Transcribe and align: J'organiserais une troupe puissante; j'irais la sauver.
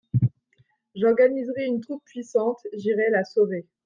J'organiserais 0.95 1.67
une 1.67 1.79
troupe 1.79 2.03
puissante; 2.05 2.57
j'irais 2.73 3.11
la 3.11 3.23
sauver. 3.23 3.67